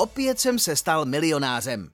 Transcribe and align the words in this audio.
Opět 0.00 0.40
jsem 0.40 0.58
se 0.58 0.76
stal 0.76 1.04
milionářem. 1.04 1.90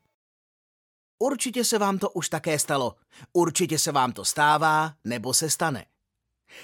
Určitě 1.18 1.64
se 1.64 1.78
vám 1.78 1.98
to 1.98 2.10
už 2.10 2.28
také 2.28 2.58
stalo. 2.58 2.96
Určitě 3.32 3.78
se 3.78 3.92
vám 3.92 4.12
to 4.12 4.24
stává 4.24 4.94
nebo 5.04 5.34
se 5.34 5.50
stane. 5.50 5.86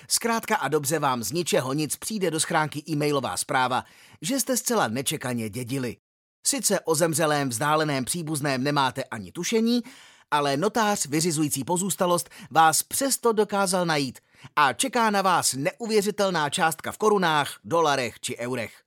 Zkrátka 0.08 0.56
a 0.56 0.69
dobře 0.69 0.99
vám 0.99 1.22
z 1.22 1.33
ničeho 1.33 1.72
nic 1.72 1.97
přijde 1.97 2.31
do 2.31 2.40
schránky 2.40 2.83
e-mailová 2.88 3.37
zpráva, 3.37 3.85
že 4.21 4.40
jste 4.40 4.56
zcela 4.56 4.88
nečekaně 4.88 5.51
dědili. 5.51 5.97
Sice 6.47 6.81
o 6.81 6.94
zemřelém 6.94 7.49
vzdáleném 7.49 8.04
příbuzném 8.04 8.63
nemáte 8.63 9.04
ani 9.04 9.33
tušení, 9.33 9.83
ale 10.31 10.56
notář 10.56 11.06
vyřizující 11.06 11.65
pozůstalost 11.65 12.31
vás 12.51 12.83
přesto 12.83 13.33
dokázal 13.33 13.87
najít 13.87 14.19
a 14.56 14.72
čeká 14.72 15.11
na 15.11 15.22
vás 15.22 15.54
neuvěřitelná 15.54 16.51
částka 16.51 16.93
v 16.93 16.98
korunách, 16.98 17.61
dolarech 17.65 18.20
či 18.20 18.38
eurech. 18.38 18.83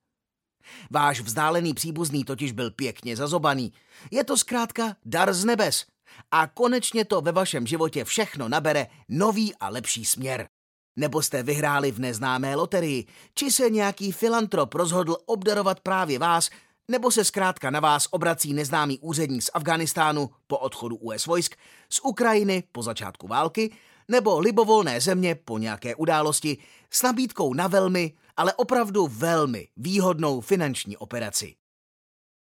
Váš 0.91 1.19
vzdálený 1.19 1.73
příbuzný 1.73 2.23
totiž 2.23 2.51
byl 2.51 2.71
pěkně 2.71 3.17
zazobaný. 3.17 3.73
Je 4.11 4.23
to 4.23 4.37
zkrátka 4.37 4.95
dar 5.05 5.33
z 5.33 5.45
nebes. 5.45 5.85
A 6.31 6.47
konečně 6.47 7.05
to 7.05 7.21
ve 7.21 7.31
vašem 7.31 7.67
životě 7.67 8.05
všechno 8.05 8.49
nabere 8.49 8.87
nový 9.09 9.55
a 9.55 9.70
lepší 9.70 10.05
směr. 10.05 10.47
Nebo 10.95 11.21
jste 11.21 11.43
vyhráli 11.43 11.91
v 11.91 11.99
neznámé 11.99 12.55
loterii, 12.55 13.05
či 13.33 13.51
se 13.51 13.70
nějaký 13.70 14.11
filantrop 14.11 14.73
rozhodl 14.73 15.17
obdarovat 15.25 15.79
právě 15.79 16.20
vás, 16.20 16.49
nebo 16.87 17.11
se 17.11 17.25
zkrátka 17.25 17.70
na 17.70 17.79
vás 17.79 18.07
obrací 18.11 18.53
neznámý 18.53 18.99
úředník 18.99 19.43
z 19.43 19.49
Afganistánu 19.53 20.29
po 20.47 20.57
odchodu 20.57 20.95
US 20.95 21.25
vojsk, 21.25 21.55
z 21.89 21.99
Ukrajiny 22.03 22.63
po 22.71 22.84
začátku 22.84 23.27
války, 23.27 23.71
nebo 24.07 24.39
libovolné 24.39 25.01
země 25.01 25.35
po 25.35 25.57
nějaké 25.57 25.95
události 25.95 26.57
s 26.91 27.03
nabídkou 27.03 27.53
na 27.53 27.67
velmi, 27.67 28.13
ale 28.38 28.53
opravdu 28.53 29.07
velmi 29.07 29.67
výhodnou 29.77 30.41
finanční 30.41 30.98
operaci. 30.98 31.55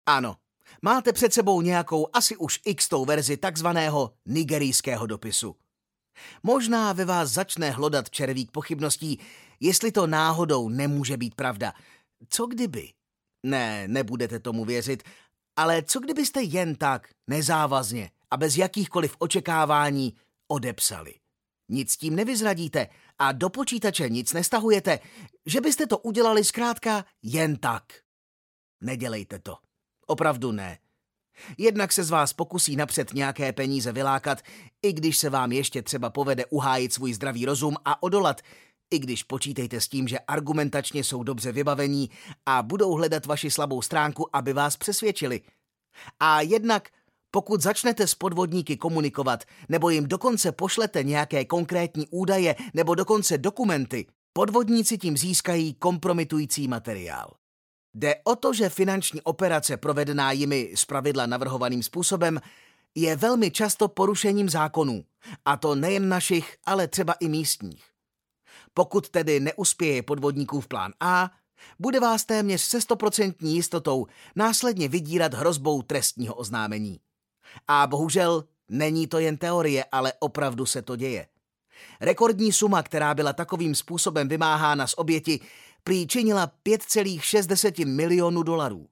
Ano, 0.07 0.37
máte 0.83 1.13
před 1.13 1.33
sebou 1.33 1.61
nějakou 1.61 2.09
asi 2.13 2.37
už 2.37 2.61
x 2.65 2.89
verzi 3.07 3.37
takzvaného 3.37 4.15
nigerijského 4.27 5.07
dopisu. 5.07 5.57
Možná 6.43 6.93
ve 6.93 7.05
vás 7.05 7.31
začne 7.31 7.71
hlodat 7.71 8.11
červík 8.11 8.51
pochybností, 8.51 9.21
jestli 9.61 9.93
to 9.93 10.07
náhodou 10.07 10.69
nemůže 10.69 11.17
být 11.17 11.35
pravda. 11.35 11.73
Co 12.29 12.47
kdyby? 12.47 12.93
Ne, 13.43 13.89
nebudete 13.89 14.41
tomu 14.41 14.65
věřit, 14.65 15.03
ale 15.57 15.83
co 15.83 16.01
kdybyste 16.01 16.43
jen 16.43 16.75
tak, 16.75 17.09
nezávazně 17.27 18.11
a 18.31 18.37
bez 18.37 18.57
jakýchkoliv 18.57 19.17
očekávání 19.19 20.15
odepsali? 20.49 21.15
Nic 21.69 21.97
tím 21.97 22.17
nevyzradíte 22.17 22.89
a 23.19 23.33
do 23.33 23.51
počítače 23.51 24.09
nic 24.09 24.33
nestahujete, 24.33 24.99
že 25.47 25.61
byste 25.61 25.87
to 25.87 25.99
udělali 25.99 26.45
zkrátka 26.45 27.05
jen 27.23 27.57
tak. 27.57 27.85
Nedělejte 28.81 29.39
to. 29.39 29.57
Opravdu 30.07 30.53
ne. 30.53 30.79
Jednak 31.59 31.93
se 31.93 32.05
z 32.05 32.11
vás 32.11 32.33
pokusí 32.33 32.77
napřed 32.77 33.15
nějaké 33.15 33.53
peníze 33.53 33.93
vylákat, 33.93 34.43
i 34.83 34.93
když 34.93 35.19
se 35.19 35.31
vám 35.31 35.53
ještě 35.53 35.83
třeba 35.83 36.11
povede 36.11 36.47
uhájit 36.47 36.93
svůj 36.93 37.15
zdravý 37.15 37.47
rozum 37.47 37.77
a 37.85 38.03
odolat, 38.03 38.41
i 38.91 38.99
když 38.99 39.23
počítejte 39.23 39.81
s 39.81 39.89
tím, 39.89 40.09
že 40.09 40.19
argumentačně 40.19 41.05
jsou 41.05 41.23
dobře 41.23 41.53
vybavení 41.53 42.11
a 42.47 42.63
budou 42.63 42.93
hledat 42.93 43.27
vaši 43.27 43.51
slabou 43.51 43.83
stránku, 43.83 44.37
aby 44.37 44.53
vás 44.53 44.77
přesvědčili. 44.77 45.41
A 46.21 46.41
jednak 46.41 46.89
pokud 47.35 47.61
začnete 47.61 48.07
s 48.07 48.15
podvodníky 48.15 48.77
komunikovat, 48.77 49.45
nebo 49.69 49.91
jim 49.91 50.09
dokonce 50.09 50.53
pošlete 50.53 51.05
nějaké 51.05 51.45
konkrétní 51.45 52.07
údaje 52.11 52.57
nebo 52.75 52.95
dokonce 52.95 53.39
dokumenty, 53.39 54.07
podvodníci 54.33 54.99
tím 54.99 55.17
získají 55.17 55.75
kompromitující 55.75 56.69
materiál. 56.69 57.31
Jde 57.95 58.15
o 58.25 58.37
to, 58.37 58.53
že 58.53 58.69
finanční 58.69 59.23
operace 59.23 59.77
provedená 59.77 60.33
jimi 60.33 60.73
zpravidla 60.75 61.27
navrhovaným 61.27 61.83
způsobem 61.83 62.41
je 62.95 63.17
velmi 63.17 63.51
často 63.51 63.89
porušením 63.89 64.49
zákonů, 64.49 65.05
a 65.45 65.57
to 65.57 65.75
nejen 65.75 66.09
našich, 66.09 66.57
ale 66.67 66.89
třeba 66.89 67.13
i 67.13 67.29
místních. 67.29 67.85
Pokud 68.75 69.09
tedy 69.09 69.41
neuspěje 69.41 70.03
podvodníkův 70.03 70.69
plán 70.69 70.93
A, 71.01 71.31
bude 71.79 72.01
vás 72.01 72.25
téměř 72.25 72.61
se 72.61 72.81
stoprocentní 72.81 73.55
jistotou 73.55 74.07
následně 74.37 74.89
vydírat 74.89 75.35
hrozbou 75.35 75.83
trestního 75.83 76.35
oznámení. 76.35 77.01
A 77.69 77.87
bohužel 77.87 78.45
není 78.69 79.07
to 79.07 79.19
jen 79.19 79.37
teorie, 79.37 79.85
ale 79.93 80.13
opravdu 80.19 80.67
se 80.67 80.83
to 80.83 80.97
děje. 80.97 81.27
Rekordní 82.01 82.53
suma, 82.53 82.83
která 82.83 83.15
byla 83.15 83.33
takovým 83.33 83.75
způsobem 83.75 84.29
vymáhána 84.29 84.87
z 84.87 84.95
oběti, 84.97 85.41
prý 85.85 86.07
činila 86.07 86.53
5,6 86.67 87.87
milionů 87.87 88.43
dolarů. 88.43 88.89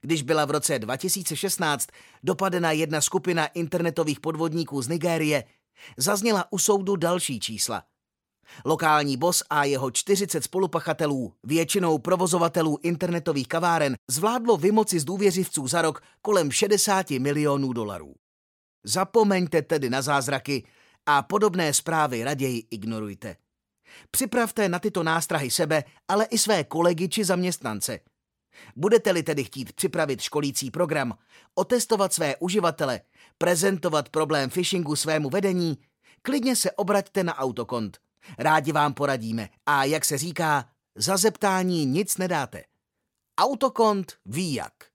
Když 0.00 0.22
byla 0.22 0.44
v 0.44 0.50
roce 0.50 0.78
2016 0.78 1.88
dopadena 2.22 2.72
jedna 2.72 3.00
skupina 3.00 3.46
internetových 3.46 4.20
podvodníků 4.20 4.82
z 4.82 4.88
Nigérie, 4.88 5.44
zazněla 5.96 6.52
u 6.52 6.58
soudu 6.58 6.96
další 6.96 7.40
čísla. 7.40 7.82
Lokální 8.64 9.16
bos 9.16 9.42
a 9.50 9.64
jeho 9.64 9.90
40 9.90 10.44
spolupachatelů, 10.44 11.34
většinou 11.44 11.98
provozovatelů 11.98 12.78
internetových 12.82 13.48
kaváren, 13.48 13.96
zvládlo 14.10 14.56
vymoci 14.56 15.00
z 15.00 15.04
důvěřivců 15.04 15.68
za 15.68 15.82
rok 15.82 16.02
kolem 16.22 16.50
60 16.50 17.10
milionů 17.10 17.72
dolarů. 17.72 18.14
Zapomeňte 18.84 19.62
tedy 19.62 19.90
na 19.90 20.02
zázraky 20.02 20.66
a 21.06 21.22
podobné 21.22 21.74
zprávy 21.74 22.24
raději 22.24 22.66
ignorujte. 22.70 23.36
Připravte 24.10 24.68
na 24.68 24.78
tyto 24.78 25.02
nástrahy 25.02 25.50
sebe, 25.50 25.84
ale 26.08 26.24
i 26.24 26.38
své 26.38 26.64
kolegy 26.64 27.08
či 27.08 27.24
zaměstnance. 27.24 28.00
Budete-li 28.76 29.22
tedy 29.22 29.44
chtít 29.44 29.72
připravit 29.72 30.20
školící 30.20 30.70
program, 30.70 31.18
otestovat 31.54 32.12
své 32.12 32.36
uživatele, 32.36 33.00
prezentovat 33.38 34.08
problém 34.08 34.50
phishingu 34.50 34.96
svému 34.96 35.30
vedení, 35.30 35.78
klidně 36.22 36.56
se 36.56 36.70
obraťte 36.70 37.24
na 37.24 37.38
autokont. 37.38 38.03
Rádi 38.38 38.72
vám 38.72 38.94
poradíme 38.94 39.48
a 39.66 39.84
jak 39.84 40.04
se 40.04 40.18
říká, 40.18 40.68
za 40.94 41.16
zeptání 41.16 41.86
nic 41.86 42.16
nedáte. 42.16 42.64
Autokont 43.38 44.12
ví 44.26 44.54
jak. 44.54 44.93